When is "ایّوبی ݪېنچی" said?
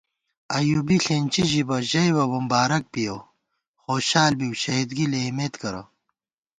0.57-1.43